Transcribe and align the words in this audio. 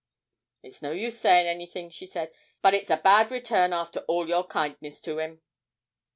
'It's 0.63 0.81
no 0.81 0.89
use 0.91 1.19
saying 1.19 1.45
anything,' 1.45 1.91
she 1.91 2.07
said; 2.07 2.31
'but 2.63 2.73
it's 2.73 2.89
a 2.89 2.97
bad 2.97 3.29
return 3.29 3.71
after 3.71 3.99
all 4.07 4.27
your 4.27 4.47
kindness 4.47 4.99
to 4.99 5.19
him.' 5.19 5.43